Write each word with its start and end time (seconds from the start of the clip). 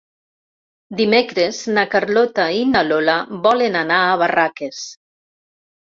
Dimecres 1.01 1.59
na 1.77 1.83
Carlota 1.93 2.47
i 2.63 2.65
na 2.73 2.83
Lola 2.91 3.21
volen 3.47 3.81
anar 3.87 4.05
a 4.11 4.21
Barraques. 4.27 4.85